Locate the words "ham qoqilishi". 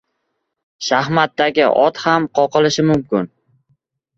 2.07-2.87